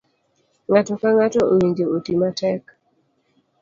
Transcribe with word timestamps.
ng'ato 0.69 0.93
ka 1.01 1.09
ng'ato 1.15 1.41
owinjo 1.53 1.85
oti 1.95 2.13
matek. 2.21 2.63